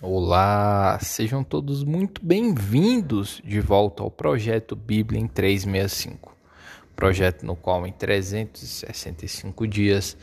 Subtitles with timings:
[0.00, 6.36] Olá, sejam todos muito bem-vindos de volta ao projeto Bíblia em 365.
[6.94, 10.16] Projeto no qual em 365 dias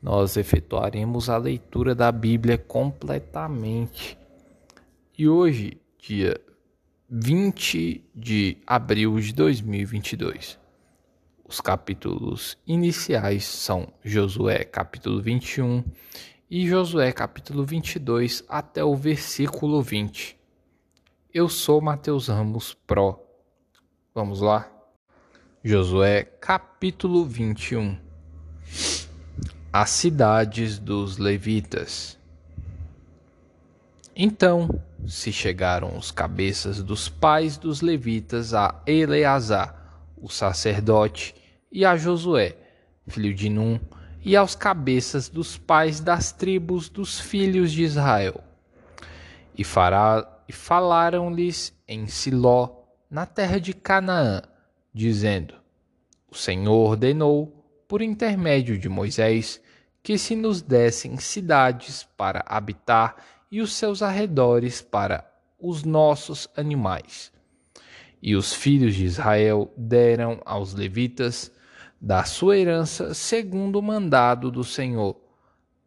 [0.00, 4.16] nós efetuaremos a leitura da Bíblia completamente.
[5.18, 6.40] E hoje, dia
[7.10, 10.58] 20 de abril de 2022.
[11.46, 15.84] Os capítulos iniciais são Josué capítulo 21
[16.50, 20.34] e Josué capítulo 22 até o versículo 20.
[21.32, 23.20] Eu sou Mateus Ramos Pro.
[24.14, 24.66] Vamos lá?
[25.62, 27.98] Josué capítulo 21.
[29.70, 32.16] As cidades dos levitas.
[34.16, 41.34] Então se chegaram os cabeças dos pais dos levitas a Eleazar, o sacerdote,
[41.70, 42.56] e a Josué,
[43.06, 43.78] filho de Num,
[44.28, 48.44] e aos cabeças dos pais das tribos dos filhos de Israel.
[49.56, 49.62] E,
[50.46, 54.42] e falaram-lhes em Siló, na terra de Canaã,
[54.92, 55.54] dizendo:
[56.30, 59.62] O Senhor ordenou, por intermédio de Moisés,
[60.02, 63.16] que se nos dessem cidades para habitar
[63.50, 65.26] e os seus arredores para
[65.58, 67.32] os nossos animais.
[68.20, 71.50] E os filhos de Israel deram aos levitas
[72.00, 75.16] da sua herança segundo o mandado do Senhor,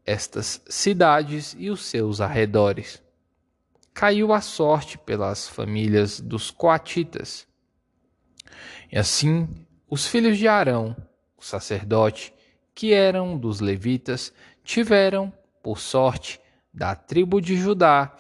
[0.06, 3.02] estas cidades e os seus arredores.
[3.94, 7.48] Caiu a sorte pelas famílias dos coatitas.
[8.92, 9.48] E assim,
[9.90, 10.95] os filhos de Arão,
[11.38, 12.34] o sacerdote,
[12.73, 15.31] que eram dos levitas, tiveram,
[15.62, 16.40] por sorte,
[16.73, 18.16] da tribo de Judá,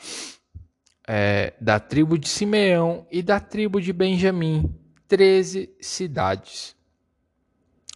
[1.07, 4.73] é, da tribo de Simeão e da tribo de Benjamim,
[5.07, 6.75] treze cidades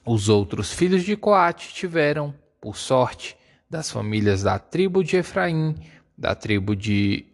[0.05, 3.35] os outros filhos de Coate tiveram, por sorte,
[3.69, 5.75] das famílias da tribo de Efraim,
[6.15, 7.25] da tribo de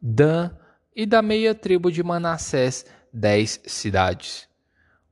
[0.00, 0.50] Dan
[0.94, 4.48] e da meia tribo de Manassés, dez cidades.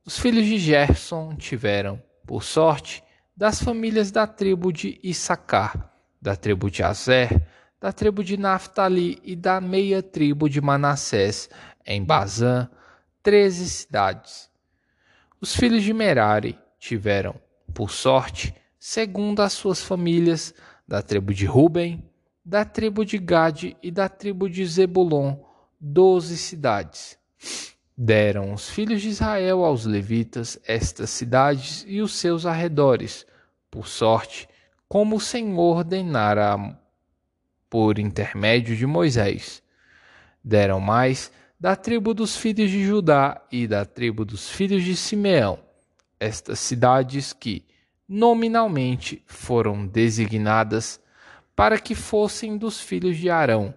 [0.05, 3.05] Os filhos de Gerson tiveram, por sorte,
[3.37, 7.47] das famílias da tribo de Issacar, da tribo de Azer,
[7.81, 11.49] da tribo de Naphtali e da meia tribo de Manassés,
[11.87, 12.69] em Bazã,
[13.22, 14.50] treze cidades.
[15.43, 17.34] Os filhos de Merari tiveram,
[17.73, 20.55] por sorte, segundo as suas famílias,
[20.87, 22.05] da tribo de Ruben,
[22.45, 25.37] da tribo de Gade e da tribo de Zebulon,
[25.81, 27.19] doze cidades.
[27.97, 33.25] Deram os filhos de Israel aos levitas estas cidades e os seus arredores,
[33.71, 34.47] por sorte,
[34.87, 36.78] como o Senhor ordenara
[37.71, 39.62] por intermédio de Moisés.
[40.45, 45.59] Deram mais da tribo dos filhos de Judá e da tribo dos filhos de Simeão,
[46.19, 47.66] estas cidades que,
[48.09, 50.98] nominalmente, foram designadas
[51.54, 53.75] para que fossem dos filhos de Arão,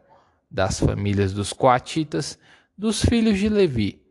[0.50, 2.40] das famílias dos coatitas,
[2.78, 4.02] dos filhos de Levi,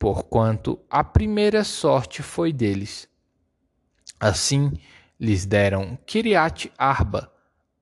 [0.00, 3.08] porquanto a primeira sorte foi deles.
[4.18, 4.72] Assim
[5.18, 7.32] lhes deram Kiriat Arba.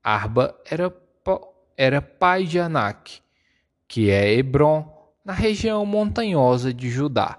[0.04, 0.94] Arba era,
[1.76, 3.22] era pai de Anak,
[3.88, 7.38] que é Hebron, na região montanhosa de Judá,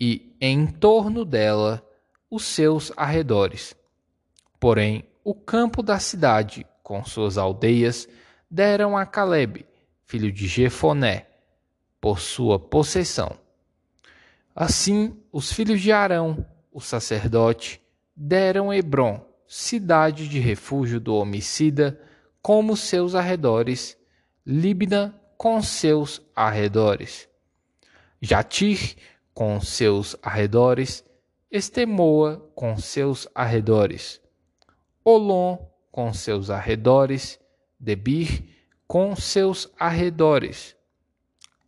[0.00, 1.86] e em torno dela
[2.30, 3.74] os seus arredores.
[4.58, 8.08] Porém, o campo da cidade, com suas aldeias,
[8.50, 9.66] deram a Caleb,
[10.04, 11.26] filho de Jefoné,
[12.00, 13.38] por sua possessão.
[14.54, 17.80] Assim, os filhos de Arão, o sacerdote,
[18.14, 22.00] deram Hebron, cidade de refúgio do homicida,
[22.40, 23.96] como seus arredores,
[24.44, 27.28] Libna com seus arredores.
[28.20, 28.96] Jatir
[29.34, 31.04] com seus arredores,
[31.50, 34.20] Estemoa com seus arredores,
[35.04, 35.58] Olom
[35.92, 37.38] com seus arredores,
[37.78, 38.48] Debir
[38.86, 40.74] com seus arredores,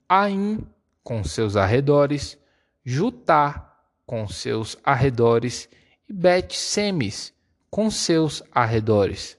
[0.09, 0.67] Aim
[1.05, 2.39] com seus arredores,
[2.85, 3.69] Jutá
[4.07, 5.69] com seus arredores.
[6.09, 7.35] E Bet-Semes
[7.71, 9.39] com seus arredores.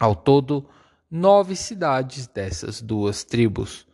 [0.00, 0.66] Ao todo,
[1.14, 3.86] nove cidades dessas duas tribos.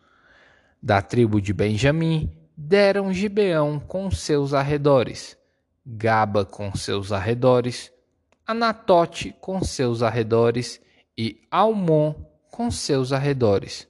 [0.81, 5.37] Da tribo de Benjamim deram Gibeão com seus arredores,
[5.85, 7.93] Gaba com seus arredores,
[8.47, 10.81] Anatote com seus arredores
[11.17, 12.15] e Almon
[12.53, 13.89] com seus arredores.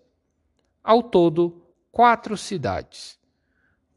[0.82, 3.18] Ao todo, quatro cidades.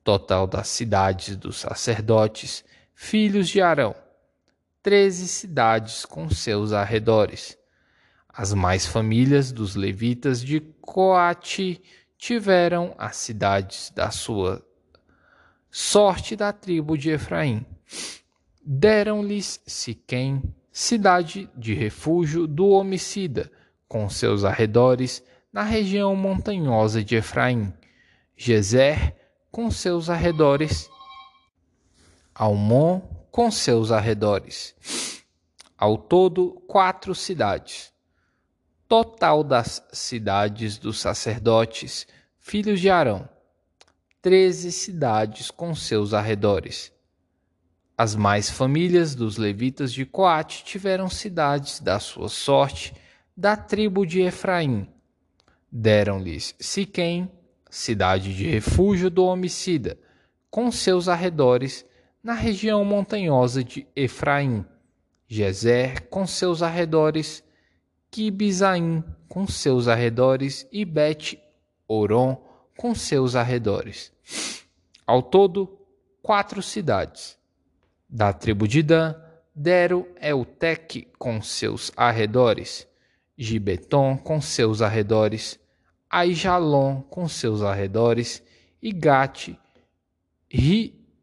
[0.04, 3.96] Total das cidades dos sacerdotes, filhos de Arão,
[4.84, 7.61] treze cidades com seus arredores
[8.34, 11.82] as mais famílias dos levitas de Coate
[12.18, 14.66] tiveram as cidades da sua
[15.70, 17.66] sorte da tribo de Efraim.
[18.64, 20.42] Deram-lhes Siquém,
[20.72, 23.52] cidade de refúgio do homicida,
[23.88, 27.74] com seus arredores, na região montanhosa de Efraim,
[28.38, 29.16] Gezer,
[29.52, 30.90] com seus arredores,
[32.34, 34.76] Almon, com seus arredores.
[35.78, 37.91] Ao todo, quatro cidades.
[38.92, 42.06] Total das cidades dos sacerdotes,
[42.38, 43.26] filhos de Arão,
[44.22, 46.92] treze cidades com seus arredores.
[47.98, 52.94] As mais famílias dos levitas de Coate tiveram cidades da sua sorte
[53.34, 54.86] da tribo de Efraim.
[55.72, 57.32] Deram-lhes Siquém,
[57.70, 59.98] cidade de refúgio do homicida,
[60.50, 61.86] com seus arredores,
[62.22, 64.66] na região montanhosa de Efraim,
[65.30, 67.42] Gezer com seus arredores,
[68.12, 72.36] Kibizaim com seus arredores e Bet-Oron
[72.76, 74.12] com seus arredores.
[75.08, 75.80] Ao todo,
[76.22, 77.38] quatro cidades.
[78.10, 79.16] Da tribo de Dan,
[79.56, 82.86] deram Eutec com seus arredores,
[83.38, 85.58] Gibeton com seus arredores,
[86.10, 88.44] Aijalon com seus arredores
[88.82, 89.56] e Gate,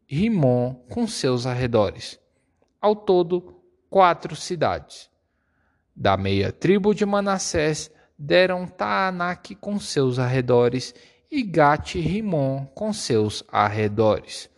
[0.07, 2.19] Rimon com seus arredores.
[2.81, 5.08] Ao todo, quatro cidades.
[5.99, 10.95] Da meia tribo de Manassés deram Taanak com seus arredores
[11.29, 14.49] e Gate Rimon com seus arredores.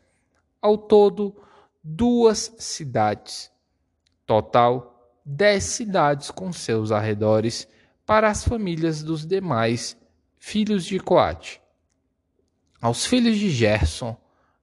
[0.61, 1.35] Ao todo,
[1.83, 3.51] duas cidades.
[4.23, 7.67] Total dez cidades com seus arredores
[8.05, 9.97] para as famílias dos demais
[10.37, 11.59] filhos de Coate.
[12.79, 14.15] Aos filhos de Gerson,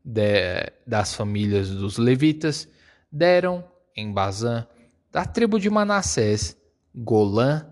[0.05, 2.69] de, das famílias dos levitas,
[3.11, 3.65] deram
[3.97, 4.65] em Bazã,
[5.11, 6.57] da tribo de Manassés,
[7.01, 7.65] Golã,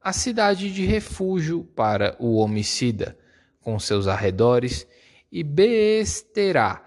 [0.00, 3.16] a cidade de refúgio para o homicida,
[3.60, 4.88] com seus arredores,
[5.30, 6.82] e Beesterá,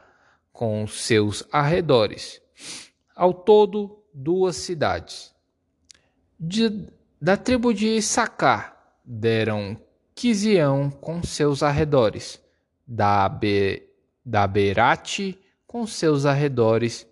[0.52, 2.42] com seus arredores.
[3.16, 5.34] Ao todo, duas cidades.
[6.38, 6.86] De,
[7.22, 9.80] da tribo de Issacar deram
[10.14, 12.42] Quisião com seus arredores,
[12.86, 13.84] da, Be,
[14.26, 17.08] da Berate com seus arredores,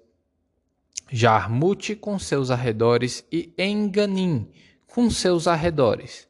[1.10, 4.52] Jarmute com seus arredores e Enganim
[4.94, 6.28] com seus arredores.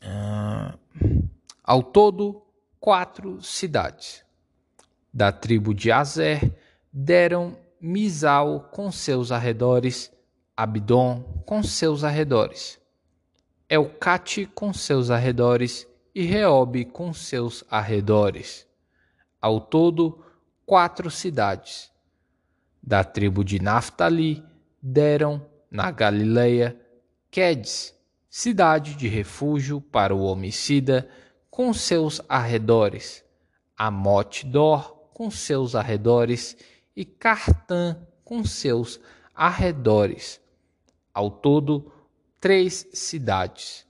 [0.00, 0.78] Uh,
[1.64, 2.46] ao todo,
[2.78, 4.24] quatro cidades.
[5.12, 6.56] Da tribo de Azer
[6.92, 10.12] deram Misal com seus arredores,
[10.56, 12.80] Abdon com seus arredores,
[13.68, 18.68] Elcate com seus arredores e Reobe com seus arredores.
[19.40, 20.24] Ao todo,
[20.64, 21.90] quatro cidades.
[22.80, 24.44] Da tribo de Naphtali
[24.80, 26.78] deram, na Galileia,
[27.30, 27.98] Quedes,
[28.28, 31.08] cidade de refúgio para o homicida,
[31.50, 33.24] com seus arredores,
[33.76, 36.56] Amote-dor com seus arredores
[36.94, 39.00] e Cartã com seus
[39.34, 40.40] arredores
[41.12, 41.90] ao todo
[42.38, 43.86] três cidades.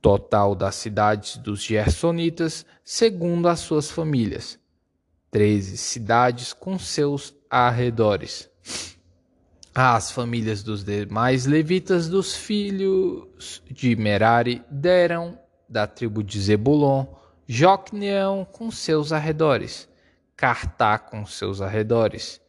[0.00, 4.58] Total das cidades dos Gersonitas, segundo as suas famílias,
[5.30, 8.48] treze cidades com seus arredores.
[9.78, 15.38] As famílias dos demais levitas dos filhos de Merari deram
[15.68, 17.04] da tribo de Zebulon,
[17.46, 19.86] Jocneão com seus arredores,
[20.34, 22.40] Cartá com seus arredores,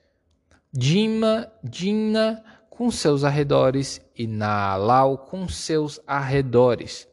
[0.71, 7.09] Dima, Dina com seus arredores e Naalau com seus arredores.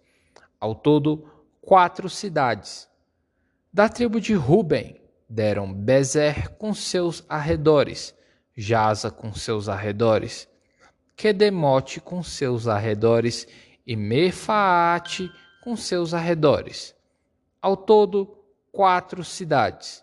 [0.61, 1.29] Ao todo,
[1.61, 2.89] quatro cidades.
[3.73, 4.95] Da tribo de Ruben
[5.29, 8.15] deram Bezer com seus arredores,
[8.57, 10.49] Jaza com seus arredores,
[11.17, 13.47] Quedemote com seus arredores
[13.87, 15.31] e Mefaate
[15.63, 16.95] com seus arredores.
[17.63, 18.37] Ao todo,
[18.73, 20.03] quatro cidades.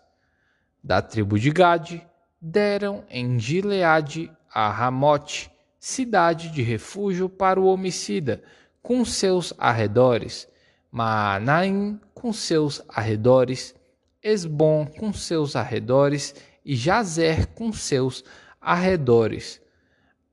[0.82, 2.06] Da tribo de Gade
[2.40, 8.42] deram em Gileade a Ramote, cidade de refúgio para o homicida,
[8.82, 10.48] com seus arredores,
[10.90, 13.74] Maanaim com seus arredores,
[14.22, 18.24] Esbom com seus arredores e Jazer com seus
[18.60, 19.60] arredores.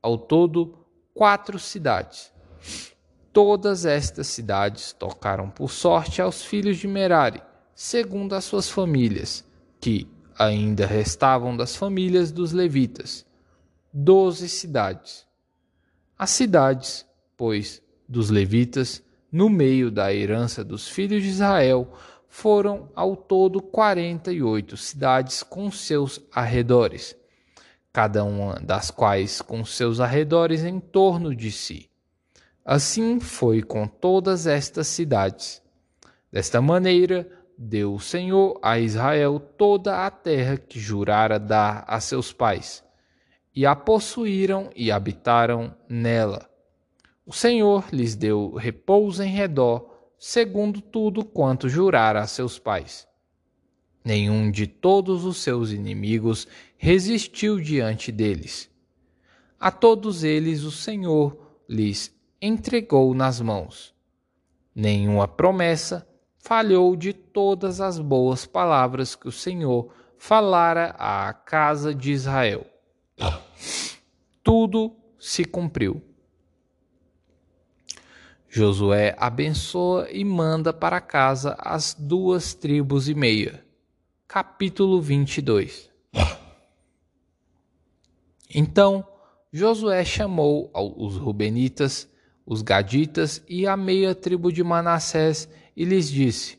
[0.02, 0.78] Ao todo,
[1.12, 2.32] quatro cidades.
[3.32, 7.40] Todas estas cidades tocaram por sorte aos filhos de Merari,
[7.74, 9.44] segundo as suas famílias,
[9.80, 10.08] que
[10.38, 13.26] ainda restavam das famílias dos levitas,
[13.92, 15.26] doze cidades.
[16.18, 17.06] As cidades,
[17.36, 21.92] pois, dos levitas, no meio da herança dos filhos de Israel,
[22.30, 27.14] foram ao todo quarenta e oito cidades com seus arredores,
[27.92, 31.90] cada uma das quais com seus arredores em torno de si.
[32.64, 35.60] Assim foi com todas estas cidades.
[36.32, 42.32] Desta maneira, deu o Senhor a Israel toda a terra que jurara dar a seus
[42.32, 42.82] pais
[43.54, 46.48] e a possuíram e habitaram nela.
[47.26, 49.89] O Senhor lhes deu repouso em redor,
[50.20, 53.08] segundo tudo quanto jurara a seus pais.
[54.04, 56.46] Nenhum de todos os seus inimigos
[56.76, 58.70] resistiu diante deles.
[59.58, 63.94] A todos eles o Senhor lhes entregou nas mãos.
[64.74, 66.06] Nenhuma promessa
[66.38, 72.66] falhou de todas as boas palavras que o Senhor falara à casa de Israel.
[74.42, 76.09] Tudo se cumpriu.
[78.52, 83.64] Josué abençoa e manda para casa as duas tribos e meia.
[84.26, 85.88] Capítulo 22
[88.52, 89.06] Então
[89.52, 92.08] Josué chamou os Rubenitas,
[92.44, 96.58] os Gaditas e a meia tribo de Manassés e lhes disse: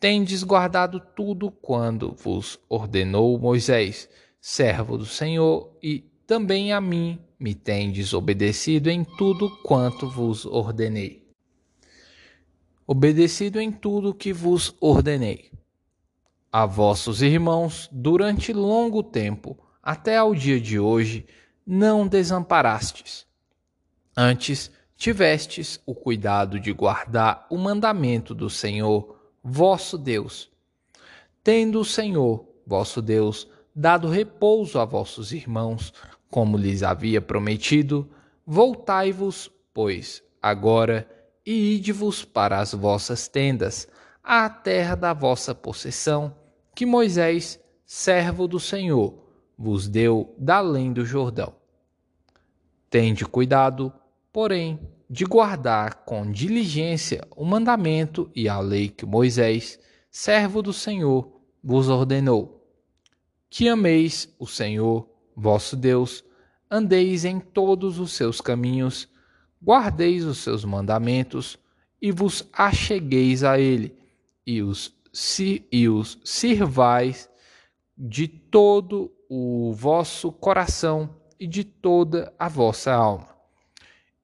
[0.00, 4.08] Tendes guardado tudo quando vos ordenou Moisés,
[4.40, 11.28] servo do Senhor, e também a mim me tendes obedecido em tudo quanto vos ordenei.
[12.86, 15.52] Obedecido em tudo que vos ordenei.
[16.50, 21.26] A vossos irmãos, durante longo tempo, até ao dia de hoje,
[21.66, 23.26] não desamparastes.
[24.16, 30.50] Antes, tivestes o cuidado de guardar o mandamento do Senhor, vosso Deus.
[31.42, 35.92] Tendo o Senhor, vosso Deus, dado repouso a vossos irmãos,
[36.30, 38.08] como lhes havia prometido,
[38.46, 41.08] voltai-vos, pois, agora,
[41.44, 43.88] e ide-vos para as vossas tendas,
[44.22, 46.34] à terra da vossa possessão,
[46.74, 49.14] que Moisés, servo do Senhor,
[49.56, 51.54] vos deu da além do Jordão.
[52.88, 53.92] Tende cuidado,
[54.32, 59.78] porém, de guardar com diligência o mandamento e a lei que Moisés,
[60.10, 61.30] servo do Senhor,
[61.62, 62.53] vos ordenou.
[63.56, 66.24] Que ameis o Senhor, vosso Deus,
[66.68, 69.08] andeis em todos os seus caminhos,
[69.62, 71.56] guardeis os seus mandamentos
[72.02, 73.96] e vos achegueis a ele,
[74.44, 74.92] e os,
[75.70, 77.30] e os sirvais
[77.96, 83.28] de todo o vosso coração e de toda a vossa alma,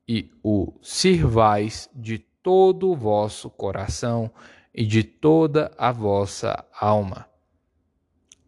[0.08, 4.28] e o sirvais de todo o vosso coração
[4.75, 7.30] e de toda a vossa alma.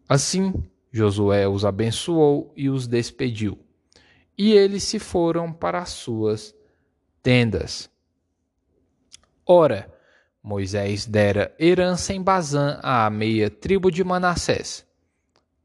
[0.09, 0.53] Assim,
[0.93, 3.57] Josué os abençoou e os despediu.
[4.37, 6.55] E eles se foram para as suas
[7.23, 7.89] tendas.
[9.43, 9.91] Ora,
[10.41, 14.85] Moisés dera herança em Bazã à meia tribo de Manassés.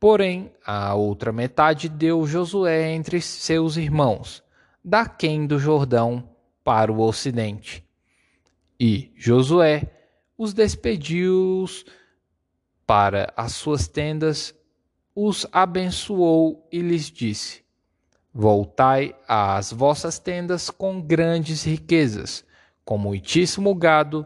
[0.01, 4.43] Porém, a outra metade deu Josué entre seus irmãos,
[4.83, 6.31] daquém do Jordão
[6.65, 7.85] para o ocidente.
[8.81, 9.93] E Josué
[10.39, 11.67] os despediu
[12.87, 14.55] para as suas tendas,
[15.21, 17.65] os abençoou e lhes disse:
[18.33, 22.45] Voltai às vossas tendas com grandes riquezas,
[22.85, 24.25] com muitíssimo gado,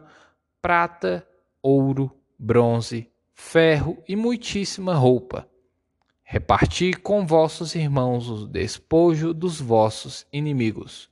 [0.60, 1.26] prata,
[1.62, 5.48] ouro, bronze, ferro e muitíssima roupa.
[6.22, 11.08] Reparti com vossos irmãos o despojo dos vossos inimigos.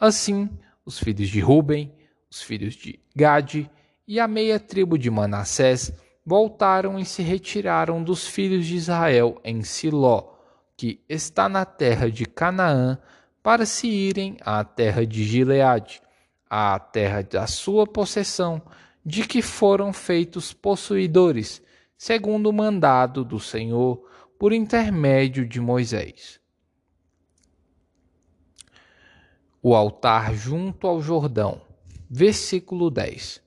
[0.00, 0.48] Assim,
[0.82, 1.92] os filhos de Ruben,
[2.30, 3.70] os filhos de Gade
[4.08, 5.92] e a meia tribo de Manassés
[6.24, 10.34] voltaram e se retiraram dos filhos de Israel em Siló,
[10.76, 12.98] que está na terra de Canaã,
[13.42, 16.00] para se irem à terra de Gileade,
[16.48, 18.62] à terra da sua possessão,
[19.04, 21.62] de que foram feitos possuidores,
[21.96, 26.40] segundo o mandado do Senhor, por intermédio de Moisés.
[29.62, 31.60] O altar junto ao Jordão.
[32.10, 33.42] Versículo 10.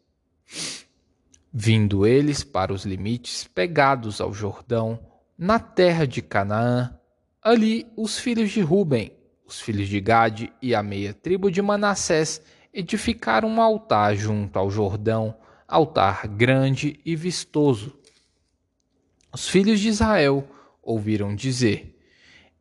[1.60, 5.00] Vindo eles para os limites pegados ao Jordão,
[5.36, 6.96] na terra de Canaã,
[7.42, 9.12] ali os filhos de Ruben,
[9.44, 14.70] os filhos de Gade e a meia tribo de Manassés edificaram um altar junto ao
[14.70, 15.36] Jordão,
[15.68, 17.98] altar grande e vistoso.
[19.34, 20.48] Os filhos de Israel
[20.80, 22.00] ouviram dizer: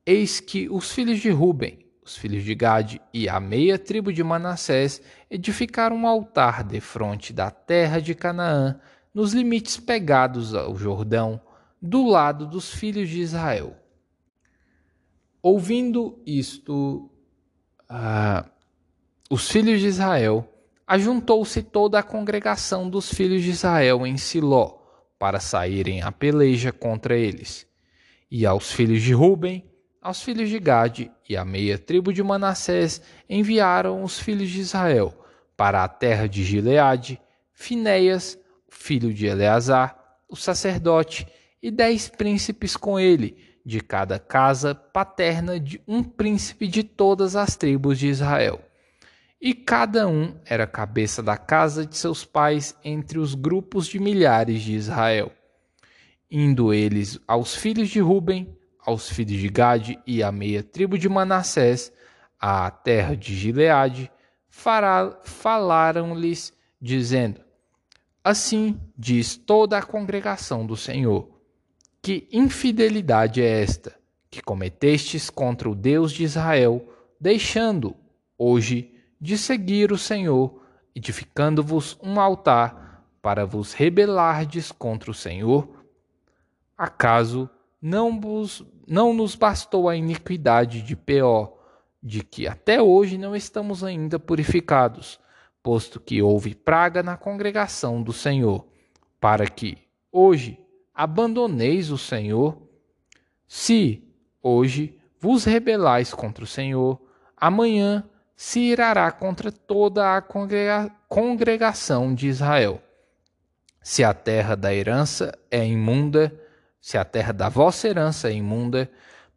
[0.07, 4.23] Eis que os filhos de Ruben, os filhos de Gade e a meia tribo de
[4.23, 8.79] Manassés edificaram um altar defronte da terra de Canaã,
[9.13, 11.41] nos limites pegados ao Jordão,
[11.83, 13.77] do lado dos filhos de Israel.
[15.43, 17.11] Ouvindo isto,
[17.91, 18.49] uh,
[19.29, 20.49] os filhos de Israel,
[20.87, 24.79] ajuntou-se toda a congregação dos filhos de Israel em Siló,
[25.19, 27.67] para saírem à peleja contra eles.
[28.31, 29.65] E aos filhos de Ruben,
[30.07, 35.13] aos filhos de Gade e à meia tribo de Manassés enviaram os filhos de Israel
[35.57, 37.21] para a terra de Gileade,
[37.53, 39.99] Finéias, filho de Eleazar,
[40.29, 41.27] o sacerdote,
[41.61, 47.57] e dez príncipes com ele, de cada casa paterna de um príncipe de todas as
[47.57, 48.61] tribos de Israel.
[49.41, 54.63] e cada um era cabeça da casa de seus pais entre os grupos de milhares
[54.63, 55.33] de Israel.
[56.31, 58.56] Indo eles aos filhos de Ruben,
[58.87, 61.93] aos filhos de Gade e à meia tribo de Manassés,
[62.41, 64.13] à terra de Gileade,
[64.49, 67.41] falaram-lhes, dizendo:
[68.23, 71.29] Assim diz toda a congregação do Senhor:
[72.01, 73.99] Que infidelidade é esta
[74.31, 76.89] que cometestes contra o Deus de Israel,
[77.21, 77.97] deixando
[78.39, 80.63] hoje de seguir o Senhor,
[80.95, 85.69] edificando-vos um altar para vos rebelardes contra o Senhor?
[86.77, 87.49] Acaso
[87.81, 91.57] não, vos, não nos bastou a iniquidade de Peor,
[92.03, 95.19] de que até hoje não estamos ainda purificados,
[95.63, 98.65] posto que houve praga na congregação do Senhor,
[99.21, 99.79] para que
[100.13, 100.59] hoje
[100.95, 102.57] abandoneis o Senhor?
[103.49, 104.03] Se
[104.43, 107.01] hoje vos rebelais contra o Senhor,
[107.37, 112.83] amanhã se irará contra toda a congrega congregação de Israel.
[113.81, 116.33] Se a terra da herança é imunda,
[116.87, 118.89] se a terra da vossa herança é imunda,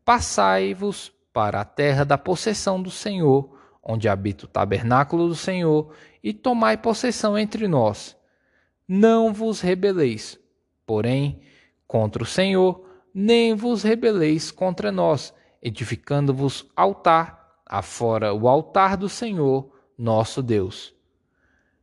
[0.06, 5.92] passai-vos para a terra da possessão do Senhor, onde habita o tabernáculo do Senhor,
[6.24, 8.16] e tomai possessão entre nós.
[8.88, 10.40] Não vos rebeleis,
[10.86, 11.42] porém,
[11.88, 19.76] contra o Senhor, nem vos rebeleis contra nós, edificando-vos altar afora o altar do Senhor,
[19.98, 20.94] nosso Deus.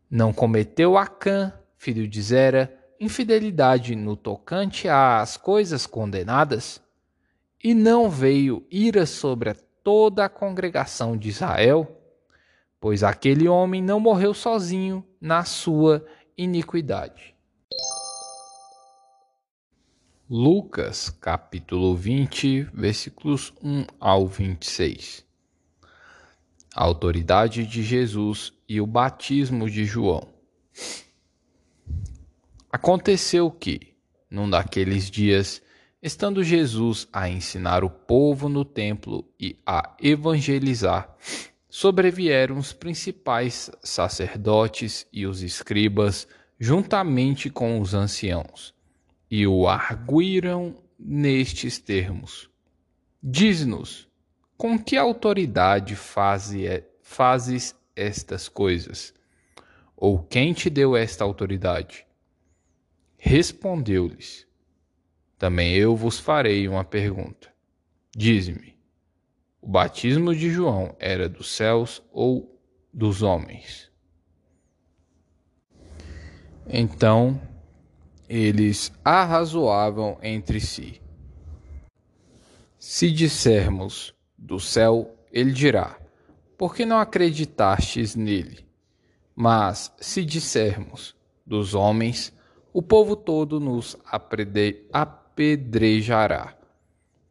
[0.09, 6.81] Não cometeu Acã, filho de Zera, infidelidade no tocante às coisas condenadas?
[7.63, 12.01] E não veio ira sobre toda a congregação de Israel?
[12.81, 16.05] Pois aquele homem não morreu sozinho na sua
[16.37, 17.35] iniquidade.
[20.29, 25.27] Lucas, capítulo 20, versículos 1 ao 26
[26.77, 30.29] a autoridade de Jesus e o batismo de João.
[32.77, 33.95] Aconteceu que,
[34.31, 35.63] num daqueles dias,
[36.03, 41.17] estando Jesus a ensinar o povo no templo e a evangelizar,
[41.71, 46.29] sobrevieram os principais sacerdotes e os escribas,
[46.61, 48.75] juntamente com os anciãos,
[49.31, 52.51] e o arguíram nestes termos:
[53.23, 54.07] Diz-nos,
[54.55, 59.15] com que autoridade fazes estas coisas?
[59.97, 62.06] Ou quem te deu esta autoridade?
[63.29, 64.47] Respondeu-lhes:
[65.37, 67.53] Também eu vos farei uma pergunta.
[68.17, 68.79] Dize-me:
[69.61, 72.57] o batismo de João era dos céus ou
[72.95, 73.91] dos homens?
[76.69, 77.43] Então
[78.29, 81.03] eles arrazoavam entre si.
[82.79, 85.99] Se dissermos do céu, ele dirá:
[86.57, 88.65] Por que não acreditastes nele?
[89.35, 92.33] Mas se dissermos dos homens,
[92.77, 93.97] o povo todo nos
[94.93, 96.55] apedrejará,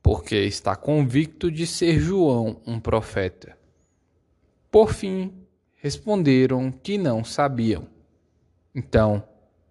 [0.01, 3.55] porque está convicto de ser João um profeta.
[4.71, 5.31] Por fim,
[5.75, 7.87] responderam que não sabiam.
[8.73, 9.23] Então,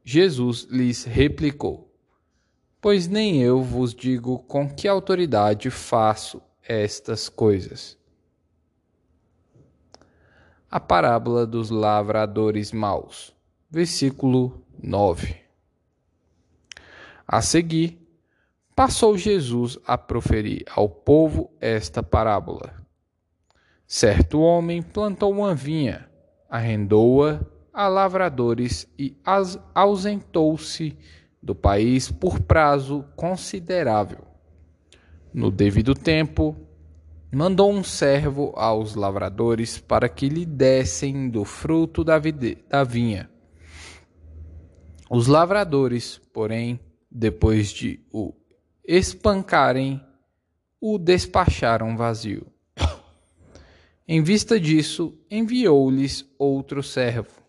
[0.05, 1.93] Jesus lhes replicou:
[2.81, 7.99] Pois nem eu vos digo com que autoridade faço estas coisas.
[10.71, 13.35] A parábola dos lavradores maus,
[13.69, 15.43] versículo 9.
[17.27, 17.99] A seguir,
[18.75, 22.75] passou Jesus a proferir ao povo esta parábola.
[23.87, 26.09] Certo homem plantou uma vinha,
[26.49, 27.41] arrendou-a
[27.73, 29.17] a lavradores e
[29.75, 30.97] ausentou-se
[31.43, 34.35] do país por prazo considerável
[35.35, 36.57] no devido tempo,
[37.33, 42.23] mandou um servo aos lavradores para que lhe dessem do fruto da,
[42.69, 43.29] da vinha.
[45.11, 46.79] Os lavradores, porém,
[47.15, 48.35] depois de o
[48.85, 50.05] espancarem,
[50.81, 52.45] o despacharam vazio.
[54.07, 57.41] Em vista disso, enviou-lhes outro servo.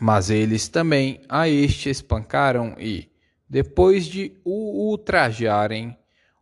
[0.00, 3.10] Mas eles também a este espancaram e,
[3.48, 5.98] depois de o ultrajarem,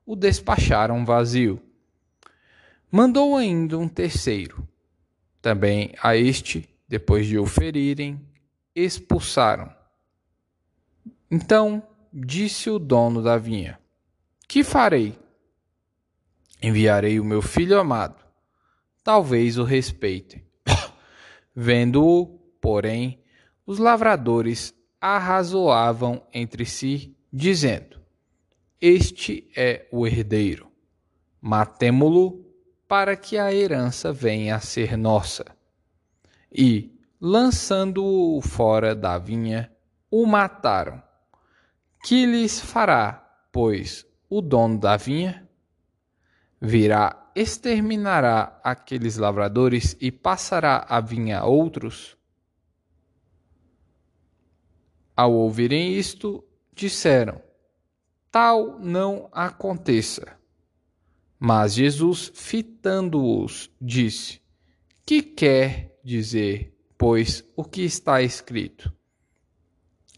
[0.06, 1.60] o despacharam vazio.
[2.90, 4.68] Mandou ainda um terceiro.
[5.40, 8.20] Também a este, depois de o ferirem,
[8.74, 9.77] expulsaram.
[11.30, 13.78] Então disse o dono da vinha:
[14.46, 15.18] Que farei?
[16.62, 18.24] Enviarei o meu filho amado.
[19.04, 20.44] Talvez o respeitem.
[21.54, 22.26] Vendo-o,
[22.60, 23.22] porém,
[23.64, 27.98] os lavradores arrazoavam entre si, dizendo:
[28.80, 30.70] este é o herdeiro.
[31.40, 32.46] Matemo-lo
[32.86, 35.44] para que a herança venha a ser nossa.
[36.50, 39.70] e, lançando-o fora da vinha,
[40.08, 41.02] o mataram.
[42.02, 45.48] Que lhes fará, pois, o dono da vinha?
[46.60, 52.16] Virá, exterminará aqueles lavradores e passará a vinha a outros?
[55.16, 57.42] Ao ouvirem isto, disseram:
[58.30, 60.38] Tal não aconteça.
[61.38, 64.40] Mas Jesus, fitando-os, disse:
[65.06, 68.92] Que quer dizer, pois, o que está escrito?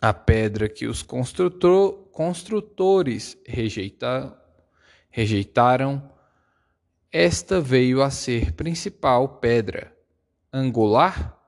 [0.02, 4.34] A pedra que os construtores rejeitaram,
[5.10, 6.10] rejeitaram,
[7.12, 9.94] esta veio a ser principal pedra
[10.52, 11.38] angular.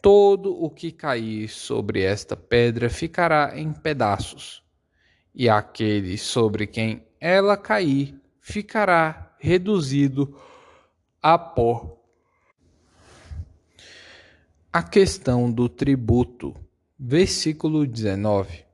[0.00, 4.62] Todo o que cair sobre esta pedra ficará em pedaços,
[5.34, 10.40] e aquele sobre quem ela cair ficará reduzido
[11.20, 12.00] a pó.
[14.72, 16.54] A questão do tributo,
[16.98, 18.64] versículo 19.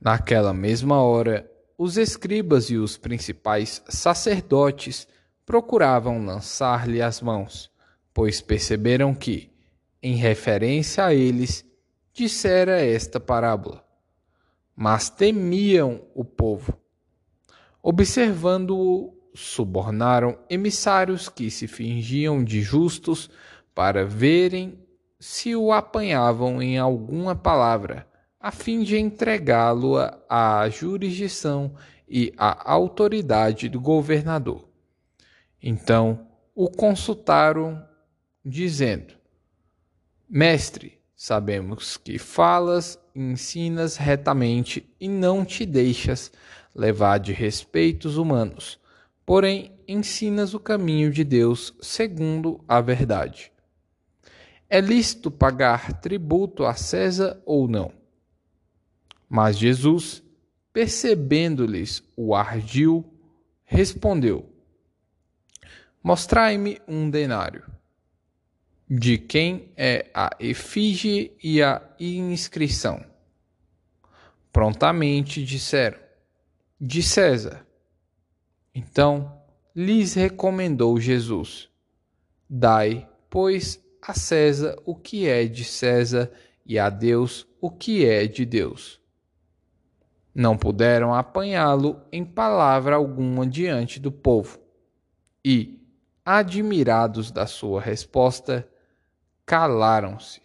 [0.00, 5.06] Naquela mesma hora, os escribas e os principais sacerdotes
[5.44, 7.70] procuravam lançar-lhe as mãos,
[8.12, 9.50] pois perceberam que,
[10.02, 11.64] em referência a eles,
[12.12, 13.84] dissera esta parábola.
[14.74, 16.78] Mas temiam o povo
[17.88, 23.30] Observando-o, subornaram emissários que se fingiam de justos
[23.72, 24.76] para verem
[25.26, 28.06] se o apanhavam em alguma palavra,
[28.38, 29.96] a fim de entregá-lo
[30.28, 31.74] à jurisdição
[32.08, 34.68] e à autoridade do governador.
[35.60, 37.84] Então o consultaram,
[38.44, 39.14] dizendo:
[40.28, 46.30] Mestre, sabemos que falas e ensinas retamente e não te deixas
[46.72, 48.78] levar de respeitos humanos,
[49.26, 53.55] porém ensinas o caminho de Deus segundo a verdade.
[54.68, 57.92] É lícito pagar tributo a César ou não?
[59.28, 60.22] Mas Jesus,
[60.72, 63.04] percebendo-lhes o ardil,
[63.64, 64.48] respondeu:
[66.02, 67.64] Mostrai-me um denário.
[68.88, 73.04] De quem é a efígie e a inscrição?
[74.52, 75.98] Prontamente disseram:
[76.80, 77.66] de César.
[78.74, 79.40] Então
[79.74, 81.68] lhes recomendou Jesus:
[82.48, 86.30] Dai, pois, a César o que é de César
[86.64, 89.00] e a Deus o que é de Deus.
[90.32, 94.60] Não puderam apanhá-lo em palavra alguma diante do povo.
[95.44, 95.80] E,
[96.24, 98.68] admirados da sua resposta,
[99.44, 100.42] calaram-se.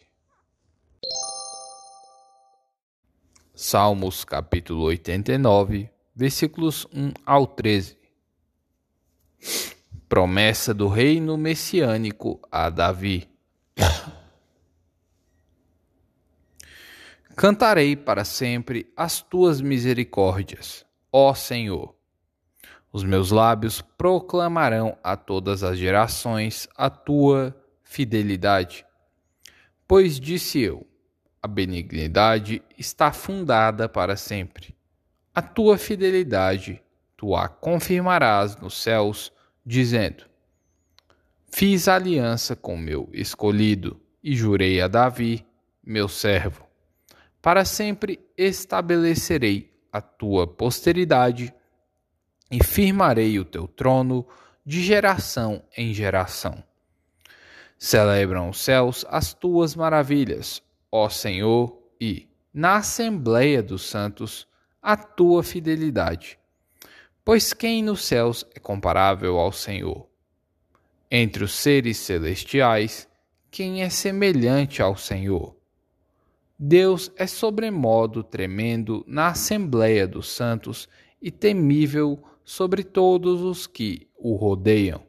[3.53, 7.97] Salmos capítulo 89 versículos 1 ao 13.
[10.09, 13.30] Promessa do reino messiânico a Davi.
[17.35, 21.95] Cantarei para sempre as tuas misericórdias, ó Senhor.
[22.91, 28.85] Os meus lábios proclamarão a todas as gerações a tua fidelidade.
[29.87, 30.85] Pois disse eu:
[31.41, 34.75] a benignidade está fundada para sempre
[35.33, 36.83] a tua fidelidade
[37.15, 39.31] tu a confirmarás nos céus,
[39.65, 40.25] dizendo:
[41.53, 45.45] Fiz aliança com meu escolhido e jurei a Davi,
[45.83, 46.65] meu servo.
[47.41, 51.53] Para sempre estabelecerei a tua posteridade
[52.49, 54.25] e firmarei o teu trono
[54.65, 56.63] de geração em geração.
[57.77, 64.47] Celebram os céus as tuas maravilhas, ó Senhor, e, na Assembleia dos Santos,
[64.81, 66.39] a tua fidelidade.
[67.25, 70.10] Pois quem nos céus é comparável ao Senhor?
[71.13, 73.05] Entre os seres celestiais,
[73.51, 75.53] quem é semelhante ao Senhor?
[76.57, 80.87] Deus é sobremodo tremendo na assembléia dos santos
[81.21, 85.03] e temível sobre todos os que o rodeiam.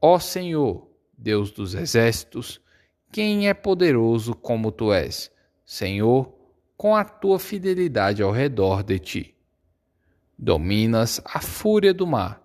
[0.00, 2.58] Ó Senhor, Deus dos exércitos,
[3.12, 5.30] quem é poderoso como tu és,
[5.66, 6.32] Senhor,
[6.78, 9.34] com a tua fidelidade ao redor de ti.
[10.38, 12.41] Dominas a fúria do mar.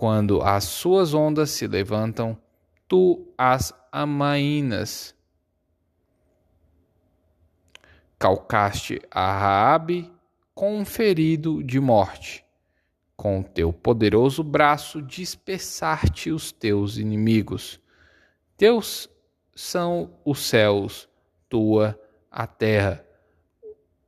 [0.00, 2.34] Quando as suas ondas se levantam,
[2.88, 5.14] tu as amainas.
[8.18, 10.10] Calcaste a Raabe
[10.54, 12.42] com um ferido de morte.
[13.14, 17.78] Com teu poderoso braço dispersar-te os teus inimigos.
[18.56, 19.06] Teus
[19.54, 21.10] são os céus,
[21.46, 23.04] tua a terra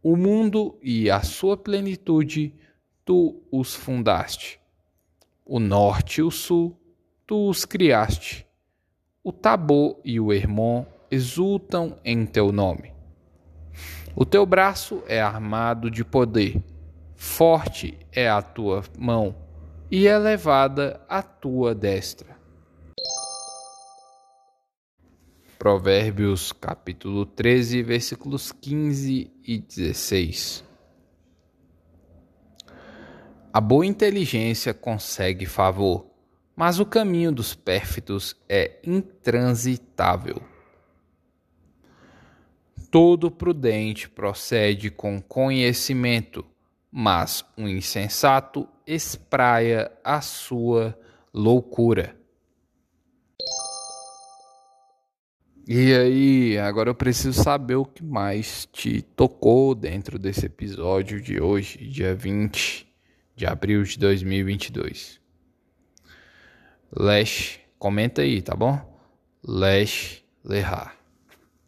[0.02, 2.54] o mundo e a sua plenitude,
[3.04, 4.61] tu os fundaste.
[5.44, 6.76] O norte e o sul,
[7.26, 8.46] tu os criaste.
[9.24, 12.92] O Tabor e o Hermon exultam em teu nome.
[14.14, 16.62] O teu braço é armado de poder,
[17.16, 19.34] forte é a tua mão
[19.90, 22.36] e elevada a tua destra.
[25.58, 30.71] Provérbios capítulo 13, versículos 15 e 16.
[33.54, 36.06] A boa inteligência consegue favor,
[36.56, 40.40] mas o caminho dos pérfidos é intransitável.
[42.90, 46.46] Todo prudente procede com conhecimento,
[46.90, 50.98] mas o insensato espraia a sua
[51.32, 52.16] loucura.
[55.68, 61.38] E aí, agora eu preciso saber o que mais te tocou dentro desse episódio de
[61.38, 62.91] hoje, dia 20
[63.42, 65.20] de abril de 2022.
[66.96, 68.80] Lesh, comenta aí, tá bom?
[69.44, 70.96] Lesh Lehar.